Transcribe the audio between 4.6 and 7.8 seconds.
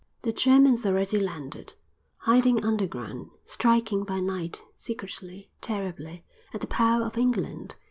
secretly, terribly, at the power of England!